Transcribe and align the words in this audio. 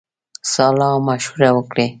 سالامشوره 0.53 1.49
وکړي. 1.57 1.85